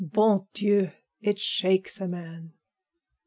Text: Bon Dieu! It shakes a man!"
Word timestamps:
Bon 0.03 0.47
Dieu! 0.55 0.89
It 1.21 1.37
shakes 1.37 2.01
a 2.01 2.07
man!" 2.07 2.53